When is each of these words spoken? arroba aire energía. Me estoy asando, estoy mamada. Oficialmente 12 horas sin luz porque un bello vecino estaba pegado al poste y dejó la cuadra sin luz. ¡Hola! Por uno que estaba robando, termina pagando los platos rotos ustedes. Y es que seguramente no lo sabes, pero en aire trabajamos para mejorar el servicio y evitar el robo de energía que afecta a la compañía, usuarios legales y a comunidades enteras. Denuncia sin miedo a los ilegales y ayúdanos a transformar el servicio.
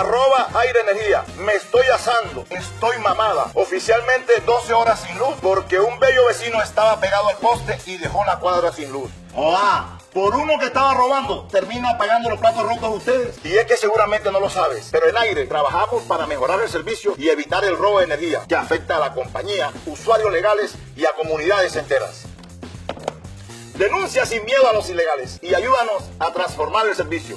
arroba 0.00 0.48
aire 0.54 0.80
energía. 0.80 1.24
Me 1.38 1.54
estoy 1.54 1.86
asando, 1.86 2.44
estoy 2.50 2.98
mamada. 2.98 3.46
Oficialmente 3.54 4.40
12 4.44 4.72
horas 4.72 5.00
sin 5.00 5.16
luz 5.18 5.34
porque 5.40 5.78
un 5.78 5.98
bello 6.00 6.26
vecino 6.26 6.60
estaba 6.62 6.98
pegado 6.98 7.28
al 7.28 7.36
poste 7.36 7.78
y 7.86 7.98
dejó 7.98 8.24
la 8.24 8.38
cuadra 8.38 8.72
sin 8.72 8.90
luz. 8.90 9.10
¡Hola! 9.34 9.98
Por 10.12 10.34
uno 10.36 10.58
que 10.60 10.66
estaba 10.66 10.94
robando, 10.94 11.48
termina 11.50 11.98
pagando 11.98 12.30
los 12.30 12.38
platos 12.38 12.62
rotos 12.62 12.96
ustedes. 12.96 13.36
Y 13.44 13.56
es 13.56 13.66
que 13.66 13.76
seguramente 13.76 14.30
no 14.30 14.38
lo 14.38 14.48
sabes, 14.48 14.88
pero 14.92 15.08
en 15.08 15.16
aire 15.16 15.46
trabajamos 15.46 16.02
para 16.04 16.26
mejorar 16.26 16.60
el 16.60 16.68
servicio 16.68 17.14
y 17.16 17.28
evitar 17.28 17.64
el 17.64 17.76
robo 17.76 17.98
de 17.98 18.04
energía 18.04 18.42
que 18.48 18.54
afecta 18.54 18.96
a 18.96 19.00
la 19.00 19.12
compañía, 19.12 19.72
usuarios 19.86 20.32
legales 20.32 20.74
y 20.96 21.04
a 21.04 21.12
comunidades 21.12 21.74
enteras. 21.74 22.26
Denuncia 23.74 24.24
sin 24.24 24.44
miedo 24.44 24.68
a 24.68 24.72
los 24.72 24.88
ilegales 24.88 25.40
y 25.42 25.52
ayúdanos 25.52 26.04
a 26.20 26.32
transformar 26.32 26.86
el 26.86 26.94
servicio. 26.94 27.36